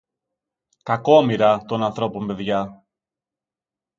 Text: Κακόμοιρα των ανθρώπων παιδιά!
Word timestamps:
Κακόμοιρα 0.83 1.65
των 1.65 1.83
ανθρώπων 1.83 2.27
παιδιά! 2.27 2.85